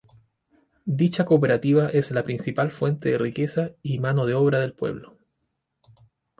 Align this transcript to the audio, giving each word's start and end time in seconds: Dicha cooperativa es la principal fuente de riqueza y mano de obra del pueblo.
Dicha 1.01 1.25
cooperativa 1.25 1.89
es 1.91 2.09
la 2.09 2.23
principal 2.23 2.71
fuente 2.71 3.09
de 3.11 3.19
riqueza 3.19 3.69
y 3.83 3.99
mano 3.99 4.25
de 4.25 4.33
obra 4.33 4.59
del 4.59 4.73
pueblo. 4.73 5.15